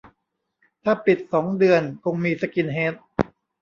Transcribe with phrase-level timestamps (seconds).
[0.83, 2.93] ถ้าปิดสองเดือนคงมีสกินเฮด